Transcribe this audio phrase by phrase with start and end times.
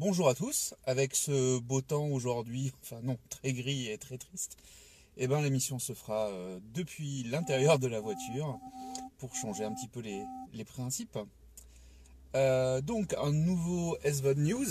[0.00, 4.56] Bonjour à tous, avec ce beau temps aujourd'hui, enfin non, très gris et très triste,
[5.16, 8.60] eh ben, l'émission se fera euh, depuis l'intérieur de la voiture
[9.18, 11.18] pour changer un petit peu les, principes.
[12.36, 14.66] Euh, donc un nouveau SVOD News,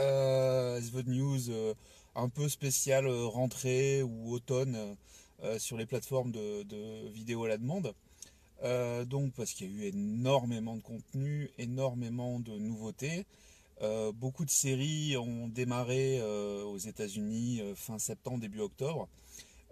[0.00, 1.74] euh, SVOD News
[2.14, 4.96] un peu spécial rentrée ou automne
[5.56, 7.94] sur les plateformes de, de vidéo à la demande.
[9.06, 13.24] Donc parce qu'il y a eu énormément de contenu, énormément de nouveautés.
[13.80, 19.08] Euh, beaucoup de séries ont démarré euh, aux États-Unis euh, fin septembre, début octobre,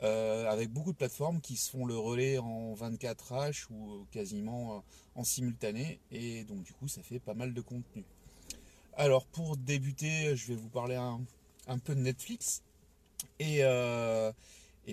[0.01, 6.01] avec beaucoup de plateformes qui se font le relais en 24H ou quasiment en simultané,
[6.13, 8.05] et donc du coup ça fait pas mal de contenu.
[8.95, 12.63] Alors pour débuter, je vais vous parler un, peu de Netflix
[13.41, 13.63] et,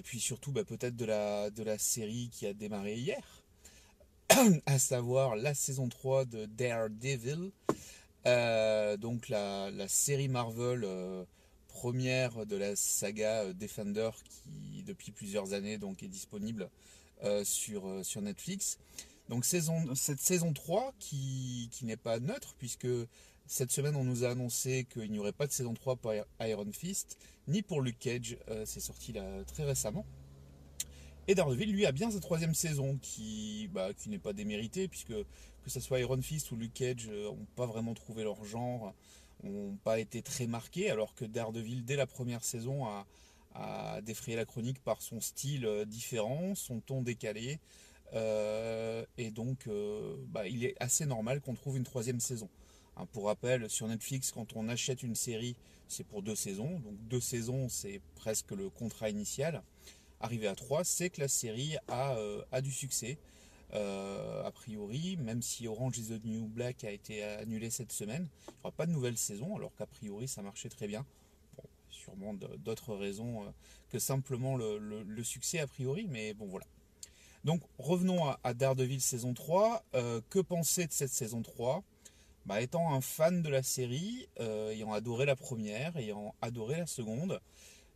[0.06, 1.06] puis surtout bah, peut-être de
[1.64, 3.44] la série qui a démarré hier,
[4.66, 7.52] à savoir la saison 3 de Daredevil.
[8.26, 11.26] Euh, donc la, série Marvel euh,
[11.68, 16.70] première de la saga euh, Defender qui depuis plusieurs années donc est disponible
[17.46, 18.78] sur, sur Netflix.
[19.30, 22.88] Donc cette saison 3 qui, qui n'est pas neutre puisque
[23.46, 26.72] cette semaine on nous a annoncé qu'il n'y aurait pas de saison 3 pour Iron
[26.74, 29.14] Fist ni pour Luke Cage, c'est sorti
[29.48, 30.06] très récemment.
[31.30, 35.14] Et Daredevil, lui, a bien sa troisième saison, qui, bah, qui n'est pas déméritée, puisque
[35.64, 38.94] que ce soit Iron Fist ou Luke Cage euh, ont pas vraiment trouvé leur genre,
[39.44, 43.06] ont pas été très marqués, alors que Daredevil, dès la première saison, a,
[44.02, 47.60] défrayé la chronique par son style euh, différent, son ton décalé,
[48.16, 52.50] euh, et donc euh, bah, il est assez normal qu'on trouve une troisième saison.
[52.96, 55.56] Hein, pour rappel, sur Netflix, quand on achète une série,
[55.88, 59.64] c'est pour deux saisons, donc deux saisons, c'est presque le contrat initial.
[60.20, 63.18] Arrivé à 3, c'est que la série a, euh, a du succès.
[63.76, 68.28] Euh, a priori, même si Orange is the New Black a été annulé cette semaine,
[68.48, 71.06] il n'y aura pas de nouvelle saison, alors qu'a priori ça marchait très bien.
[71.90, 73.50] Sûrement d'autres raisons euh,
[73.90, 76.66] que simplement le, succès a priori, mais bon voilà.
[77.44, 79.84] Donc revenons à, Daredevil saison 3.
[79.96, 81.84] Euh, que penser de cette saison 3
[82.46, 87.40] bah, Étant un fan de la série, ayant adoré la première, ayant adoré la seconde,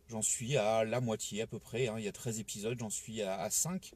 [0.08, 1.88] J'en suis à la moitié à peu près.
[1.88, 1.96] Hein.
[1.98, 3.92] Il y a 13 épisodes, j'en suis à, à 5.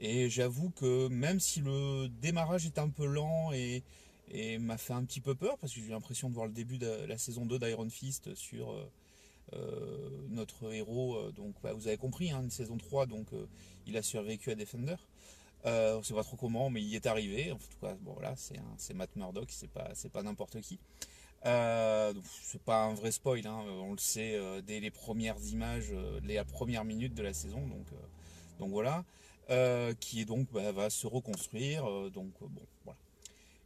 [0.00, 3.82] Et j'avoue que même si le démarrage est un peu lent et,
[4.58, 7.04] m'a fait un petit peu peur, parce que j'ai l'impression de voir le début de
[7.06, 8.90] la saison 2 d'Iron Fist sur euh,
[9.52, 11.16] euh, notre héros.
[11.16, 13.28] Euh, donc bah, vous avez compris, hein, une saison 3, donc
[13.86, 14.96] il a survécu à Defender.
[15.66, 17.52] Euh, on sait pas trop comment, mais il est arrivé.
[17.52, 20.78] En tout cas, bon voilà, c'est Matt Murdock, c'est pas, pas n'importe qui.
[21.46, 22.12] Euh,
[22.42, 26.42] c'est pas un vrai spoil, hein, on le sait dès les premières images, euh, les
[26.44, 27.86] premières minutes de la saison, donc,
[28.58, 29.04] donc voilà,
[29.50, 32.98] euh, qui donc bah, va se reconstruire, euh, donc bon voilà.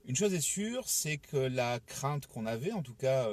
[0.07, 3.29] Une chose est sûre, c'est que la crainte qu'on avait, en tout cas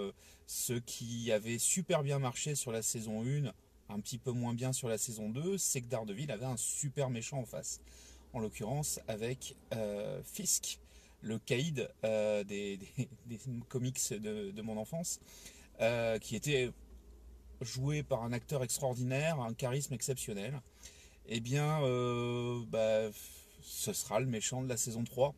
[0.45, 3.53] ce qui avait super bien marché sur la saison 1,
[3.88, 7.09] un petit peu moins bien sur la saison 2, c'est que Daredevil avait un super
[7.09, 7.79] méchant en face,
[8.34, 9.55] en l'occurrence avec
[10.25, 10.79] Fisk
[11.25, 12.79] le caïd euh, des,
[13.67, 15.19] comics de, de, mon enfance,
[15.81, 16.72] euh, qui était
[17.61, 20.61] joué par un acteur extraordinaire, un charisme exceptionnel.
[21.27, 23.09] Eh bien, euh, bah,
[23.61, 25.33] ce sera le méchant de la saison 3.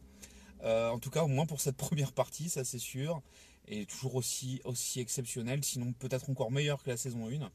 [0.64, 3.22] Euh, en tout cas, au moins pour cette première partie, ça c'est sûr.
[3.70, 4.62] Et toujours aussi,
[4.96, 7.52] exceptionnel, sinon peut-être encore meilleur que la saison 1.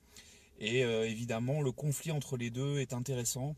[0.58, 3.56] Et euh, évidemment, le conflit entre les deux est intéressant.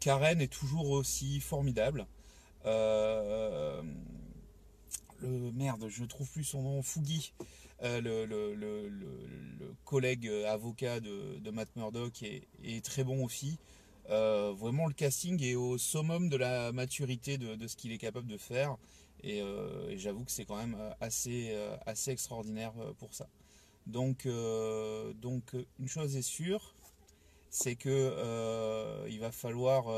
[0.00, 2.06] Karen est toujours aussi formidable.
[2.64, 3.82] Le
[5.52, 7.34] merde, je ne trouve plus son nom, Fougi,
[7.82, 13.58] euh, le, collègue avocat de, Matt Murdock est, très bon aussi.
[14.10, 18.26] Euh, vraiment, le casting est au summum de la maturité de, ce qu'il est capable
[18.26, 18.76] de faire.
[19.22, 21.54] Et, euh, j'avoue que c'est quand même assez,
[22.06, 23.28] extraordinaire pour ça.
[23.86, 26.74] Donc, euh, donc une chose est sûre,
[27.48, 29.88] c'est que euh, il va falloir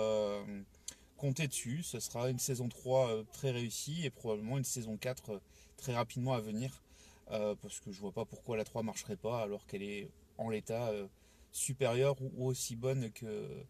[1.21, 1.83] compter dessus.
[1.83, 5.39] Ce sera une saison 3 euh, très réussie et probablement une saison 4 euh,
[5.77, 6.83] très rapidement à venir.
[7.31, 10.11] Euh, parce que je vois pas pourquoi la 3 marcherait pas alors qu'elle est
[10.41, 11.07] en l'état euh,
[11.53, 13.65] supérieure ou, aussi bonne que,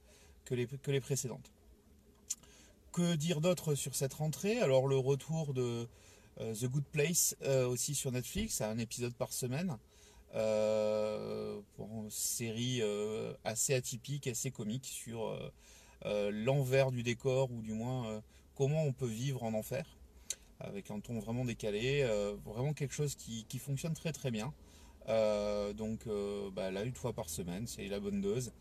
[0.45, 1.53] que, les, que les précédentes.
[2.93, 4.59] Que dire d'autre sur cette rentrée?
[4.61, 5.89] Alors le retour de
[6.41, 9.77] euh, The Good Place euh, aussi sur Netflix, à un épisode par semaine.
[10.33, 12.83] Bon, série
[13.43, 15.37] assez atypique, assez comique sur
[16.05, 18.23] l'envers du décor ou du moins
[18.55, 19.85] comment on peut vivre en enfer
[20.61, 24.53] avec un ton vraiment décalé, euh, vraiment quelque chose qui, fonctionne très très bien.
[25.75, 26.01] donc
[26.55, 28.53] bah, là, une fois par semaine, c'est la bonne dose.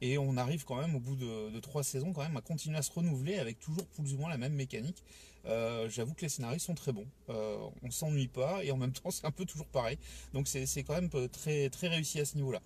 [0.00, 2.82] et on arrive quand même au bout de, trois saisons quand même à continuer à
[2.82, 5.02] se renouveler avec toujours plus ou moins la même mécanique.
[5.44, 7.06] J'avoue que les scénarios sont très bons.
[7.28, 9.98] on s'ennuie pas et en même temps c'est un peu toujours pareil.
[10.32, 12.60] Donc c'est quand même très, très réussi à ce niveau-là.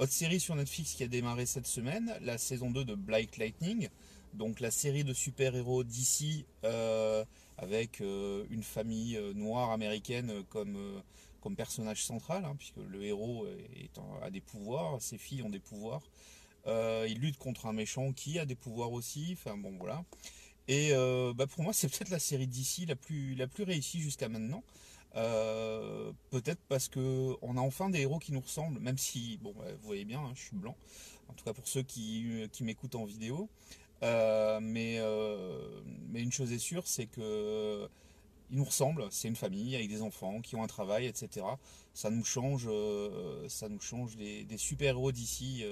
[0.00, 3.90] Autre série sur Netflix qui a démarré cette semaine, la saison 2 de Black Lightning,
[4.34, 7.24] donc la série de super-héros d'ici euh,
[7.58, 11.02] avec euh, une famille euh, noire américaine comme,
[11.40, 13.46] comme personnage central, hein, puisque le héros
[14.22, 16.02] a des pouvoirs, ses filles ont des pouvoirs.
[16.66, 20.04] il lutte contre un méchant qui a des pouvoirs aussi, enfin bon voilà.
[20.68, 20.92] Et
[21.34, 24.62] bah, pour moi c'est peut-être la série d'ici la plus, la plus réussie jusqu'à maintenant.
[25.16, 29.52] Euh, peut-être parce que on a enfin des héros qui nous ressemblent, même si, bon,
[29.52, 30.76] vous voyez bien, hein, je suis blanc.
[31.28, 33.48] En tout cas pour ceux qui, qui m'écoutent en vidéo.
[34.02, 37.88] Euh, mais, euh, mais une chose est sûre, c'est que
[38.50, 39.06] ils nous ressemblent.
[39.10, 41.46] C'est une famille avec des enfants qui ont un travail, etc.
[41.94, 42.68] Ça nous change,
[43.48, 45.64] ça nous change des, des super héros d'ici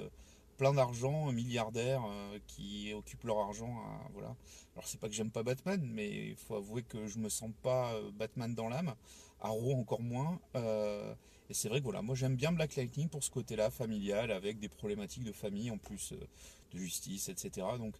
[0.55, 2.03] plein d'argent, milliardaires
[2.47, 3.83] qui occupent leur argent.
[4.13, 4.33] voilà.
[4.75, 7.51] Alors c'est pas que j'aime pas Batman, mais il faut avouer que je me sens
[7.63, 8.95] pas Batman dans l'âme.
[9.41, 10.39] Arrow encore moins.
[10.55, 11.13] Euh,
[11.49, 14.59] et c'est vrai que voilà, moi j'aime bien Black Lightning pour ce côté-là, familial, avec
[14.59, 16.27] des problématiques de famille en plus euh,
[16.71, 17.67] de justice, etc.
[17.77, 17.95] Donc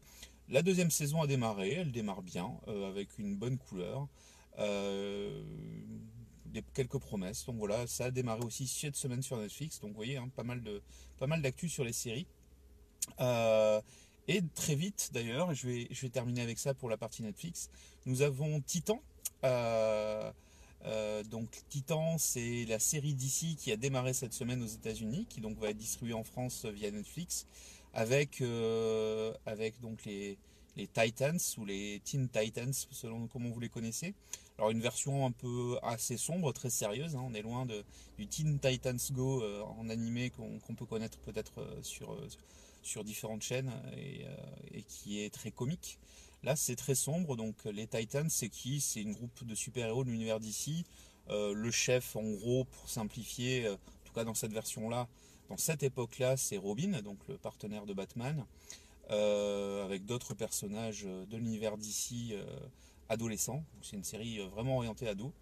[0.48, 4.07] la deuxième saison a démarré, elle démarre bien, euh, avec une bonne couleur.
[4.57, 7.45] des, quelques promesses.
[7.45, 9.80] Donc voilà, ça a démarré aussi cette semaine sur Netflix.
[9.80, 10.81] Donc vous voyez, hein, pas mal de
[11.18, 12.27] pas mal d'actu sur les séries.
[14.27, 17.69] et très vite d'ailleurs, je vais, je vais terminer avec ça pour la partie Netflix.
[18.06, 19.01] Nous avons Titan.
[20.86, 25.42] Euh, donc Titan, c'est la série d'ici qui a démarré cette semaine aux États-Unis, qui
[25.42, 27.45] donc va être distribuée en France via Netflix,
[27.94, 30.38] avec, euh, avec donc les,
[30.75, 34.13] les Titans ou les Teen Titans, selon comment vous les connaissez.
[34.57, 37.15] Alors une version un peu assez sombre, très sérieuse.
[37.15, 37.24] Hein.
[37.25, 37.83] on est loin de,
[38.18, 42.18] du Teen Titans Go euh, en animé qu'on peut connaître peut-être sur,
[42.83, 44.25] sur différentes chaînes et,
[44.74, 45.97] et, qui est très comique.
[46.44, 47.35] Là, c'est très sombre.
[47.35, 48.80] Donc, les Titans, c'est qui?
[48.80, 50.85] C'est une groupe de super-héros de l'univers d'ici.
[51.30, 55.07] Euh, le chef, en gros, pour simplifier, euh, en tout cas dans cette version-là,
[55.49, 58.45] dans cette époque-là, c'est Robin, donc le partenaire de Batman,
[59.11, 62.33] euh, avec d'autres personnages de l'univers d'ici
[63.09, 63.63] adolescents.
[63.81, 65.33] C'est une série vraiment orientée ado.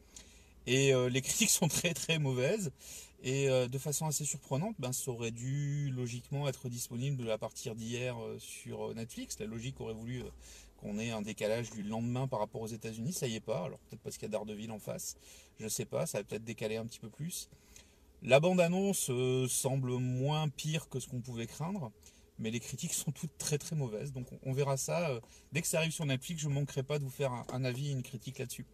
[0.65, 2.71] Et les critiques sont très très mauvaises.
[3.23, 8.15] Et de façon assez surprenante, ben, ça aurait dû logiquement être disponible à partir d'hier
[8.39, 9.37] sur Netflix.
[9.39, 10.23] La logique aurait voulu
[10.77, 13.63] qu'on ait un décalage du lendemain par rapport aux États-Unis, ça y est pas.
[13.63, 15.17] Alors peut-être parce qu'il y a Daredevil en face,
[15.59, 17.49] je sais pas, ça va peut-être décaler un petit peu plus.
[18.23, 21.91] La bande-annonce euh, semble moins pire que ce qu'on pouvait craindre,
[22.39, 24.11] mais les critiques sont toutes très très mauvaises.
[24.11, 25.09] Donc on, verra ça.
[25.09, 25.19] Euh,
[25.51, 27.89] dès que ça arrive sur Netflix, je ne manquerai pas de vous faire un, avis
[27.89, 28.65] et une critique là-dessus.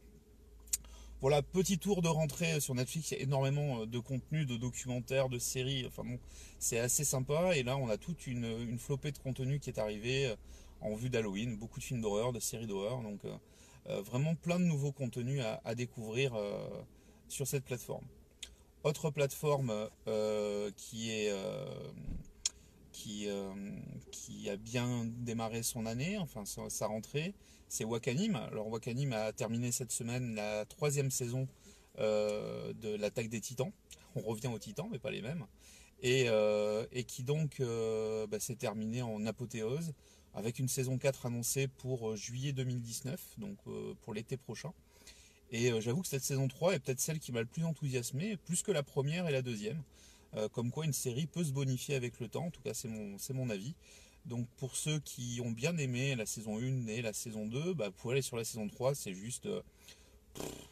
[1.21, 3.11] Voilà, petit tour de rentrée sur Netflix.
[3.11, 5.85] Il y a énormément euh, de contenu, de documentaires, de séries.
[5.87, 6.19] Enfin bon,
[6.59, 7.55] c'est assez sympa.
[7.55, 10.33] Et là, on a toute une, flopée de contenu qui est arrivée
[10.83, 13.35] en vue d'Halloween, beaucoup de films d'horreur, de séries d'horreur, donc euh,
[13.87, 16.67] euh, vraiment plein de nouveaux contenus à, découvrir euh,
[17.27, 18.05] sur cette plateforme.
[18.83, 19.89] Autre plateforme
[20.75, 21.33] qui est
[22.91, 23.27] qui,
[24.11, 27.33] qui, a bien démarré son année, enfin sa, rentrée,
[27.69, 28.35] c'est Wakanim.
[28.35, 31.47] Alors Wakanim a terminé cette semaine la troisième saison
[31.97, 33.71] de l'attaque des titans.
[34.15, 35.45] On revient aux titans, mais pas les mêmes.
[36.01, 36.27] Et,
[37.07, 39.93] qui donc bah, s'est terminé en apothéose
[40.33, 44.73] avec une saison 4 annoncée pour euh, juillet 2019, donc euh, pour l'été prochain.
[45.53, 48.35] Et euh, j'avoue que cette saison 3 est peut-être celle qui m'a le plus enthousiasmé,
[48.35, 49.81] plus que la première et la deuxième.
[50.51, 53.17] comme quoi une série peut se bonifier avec le temps, en tout cas c'est mon,
[53.35, 53.75] mon avis.
[54.25, 57.91] Donc pour ceux qui ont bien aimé la saison 1 et la saison 2, bah,
[57.91, 59.47] pour aller sur la saison 3, c'est juste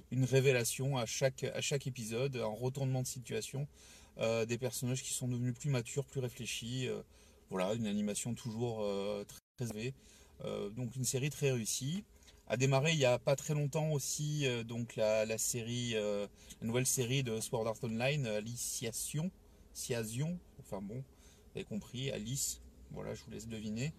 [0.09, 3.67] une révélation à chaque, à chaque épisode, un retournement de situation,
[4.17, 6.89] des personnages qui sont devenus plus matures, plus réfléchis.
[7.51, 8.83] voilà, une animation toujours
[9.57, 9.67] très
[10.43, 12.03] euh, donc une série très réussie.
[12.47, 16.27] A démarré il n'y a pas très longtemps aussi euh, donc la, série, euh,
[16.59, 19.31] la nouvelle série de Sword Art Online, Aliciation,
[20.59, 23.93] enfin bon, vous avez compris, Alice, voilà, je vous laisse deviner.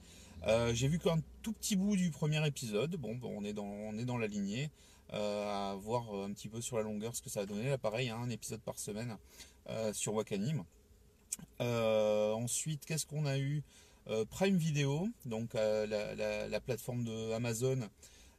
[0.72, 4.04] J'ai vu qu'un tout petit bout du premier épisode, bon, on, est dans, on est
[4.04, 4.70] dans la lignée,
[5.10, 7.70] à voir un petit peu sur la longueur ce que ça a donné.
[7.70, 9.16] Là, pareil, hein, un épisode par semaine
[9.92, 10.64] sur Wakanim.
[11.60, 13.62] ensuite, qu'est-ce qu'on a eu?
[14.08, 15.86] Euh, Prime Video, donc euh,
[16.48, 17.86] la, plateforme de Amazon, euh,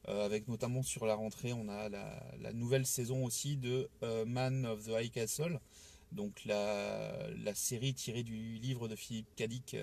[0.08, 3.90] avec notamment sur la rentrée, on a la, nouvelle saison aussi de
[4.26, 5.60] Man of the High Castle,
[6.12, 9.78] donc la, série tirée du livre de Philippe Cadic,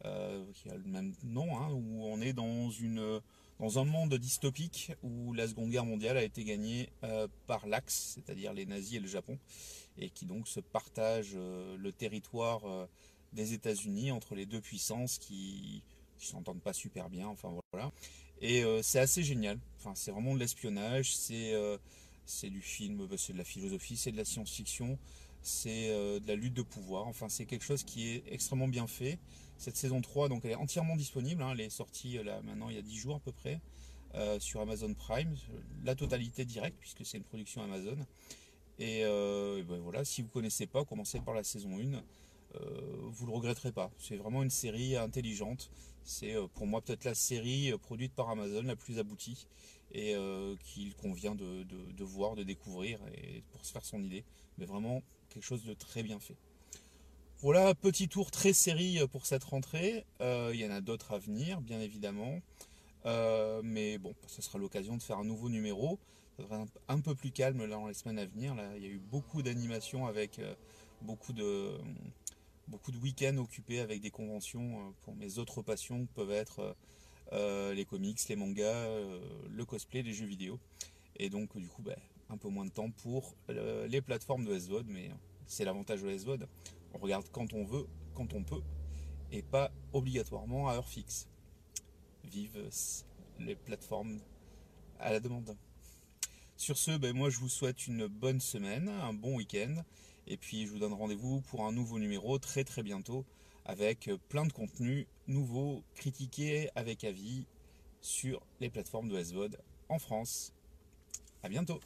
[0.00, 3.20] qui a le même nom, hein, où on est dans une
[3.58, 6.90] dans un monde dystopique où la Seconde Guerre mondiale a été gagnée
[7.46, 9.38] par l'Axe, c'est-à-dire les nazis et le Japon.
[9.98, 12.88] et qui donc se partagent le territoire
[13.32, 15.82] des États-Unis entre les deux puissances qui
[16.18, 17.28] qui s'entendent pas super bien.
[17.28, 17.92] Enfin voilà.
[18.42, 19.58] Et c'est assez génial.
[19.78, 21.16] Enfin c'est vraiment de l'espionnage.
[21.16, 21.54] C'est
[22.26, 24.98] c'est du film, bah, c'est de la philosophie, c'est de la science-fiction,
[25.42, 27.06] c'est de la lutte de pouvoir.
[27.06, 29.18] Enfin c'est quelque chose qui est extrêmement bien fait.
[29.58, 31.42] Cette saison 3, donc elle est entièrement disponible.
[31.42, 31.52] Hein.
[31.52, 33.60] elle est sortie là maintenant il y a 10 jours à peu près.
[34.16, 35.34] Euh, sur Amazon Prime,
[35.84, 37.98] la totalité directe, puisque c'est une production Amazon.
[38.78, 42.02] Et, euh, ben voilà, si vous ne connaissez pas, commencez par la saison 1.
[42.54, 43.90] Euh, vous ne le regretterez pas.
[43.98, 45.70] C'est vraiment une série intelligente.
[46.06, 49.46] C'est pour moi peut-être la série produite par Amazon la plus aboutie
[49.92, 50.14] et
[50.64, 54.24] qu'il convient de, voir, de découvrir et pour se faire son idée.
[54.56, 56.36] Mais vraiment quelque chose de très bien fait.
[57.40, 60.06] Voilà, petit tour très série pour cette rentrée.
[60.20, 62.40] Il y en a d'autres à venir, bien évidemment.
[63.06, 65.98] Euh, mais bon, ce sera l'occasion de faire un nouveau numéro.
[66.36, 68.54] Ça sera un, peu plus calme dans les semaines à venir.
[68.54, 70.54] Là, il y a eu beaucoup d'animations avec euh,
[71.02, 71.70] beaucoup de
[72.68, 76.76] beaucoup de week-ends occupés avec des conventions euh, pour mes autres passions peuvent être
[77.32, 78.88] les comics, les mangas,
[79.50, 80.60] le cosplay, les jeux vidéo.
[81.16, 81.96] Et donc du coup, bah,
[82.30, 85.10] un peu moins de temps pour les plateformes de SVOD, mais
[85.48, 86.46] c'est l'avantage de SVOD.
[86.94, 88.62] On regarde quand on veut, quand on peut,
[89.32, 91.26] et pas obligatoirement à heure fixe
[92.24, 92.68] vive
[93.38, 94.18] les plateformes
[94.98, 95.56] à la demande.
[96.56, 99.84] Sur ce, ben moi je vous souhaite une bonne semaine, un bon week-end,
[100.26, 103.24] et puis je vous donne rendez-vous pour un nouveau numéro très très bientôt
[103.64, 107.46] avec plein de contenus nouveaux, critiqués avec avis
[108.00, 110.52] sur les plateformes de SVOD en France.
[111.42, 111.80] A bientôt